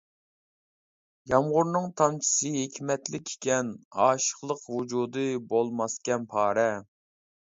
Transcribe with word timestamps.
يامغۇرنىڭ 1.31 1.83
تامچىسى 2.01 2.53
ھېكمەتلىك 2.55 3.33
ئىكەن، 3.33 3.69
ئاشىقلىق 4.05 4.65
ۋۇجۇدى 4.77 5.27
بولماسكەن 5.53 6.25
پارە. 6.33 6.67